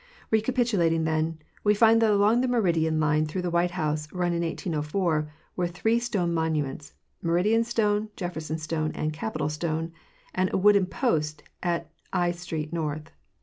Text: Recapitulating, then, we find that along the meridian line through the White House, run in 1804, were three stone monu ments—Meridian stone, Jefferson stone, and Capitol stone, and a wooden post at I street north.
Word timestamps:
Recapitulating, 0.31 1.03
then, 1.03 1.37
we 1.63 1.75
find 1.75 2.01
that 2.01 2.09
along 2.09 2.41
the 2.41 2.47
meridian 2.47 2.99
line 2.99 3.27
through 3.27 3.43
the 3.43 3.51
White 3.51 3.69
House, 3.77 4.11
run 4.11 4.33
in 4.33 4.41
1804, 4.41 5.31
were 5.55 5.67
three 5.67 5.99
stone 5.99 6.33
monu 6.33 6.63
ments—Meridian 6.63 7.63
stone, 7.63 8.09
Jefferson 8.15 8.57
stone, 8.57 8.91
and 8.95 9.13
Capitol 9.13 9.47
stone, 9.47 9.91
and 10.33 10.51
a 10.51 10.57
wooden 10.57 10.87
post 10.87 11.43
at 11.61 11.91
I 12.11 12.31
street 12.31 12.73
north. 12.73 13.11